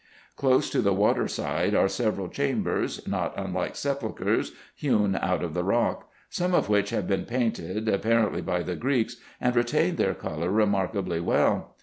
[0.35, 5.63] Close to the water side are several chambers, not unlike sepulchres, hewn out of the
[5.63, 10.49] rock; some of which have been painted, apparently by the Greeks, and retain their colour
[10.49, 11.75] remarkably well.